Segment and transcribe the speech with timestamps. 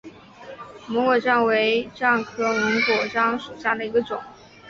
[0.87, 4.19] 檬果樟为樟科檬果樟属下的一个种。